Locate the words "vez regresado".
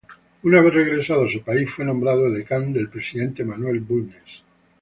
0.63-1.25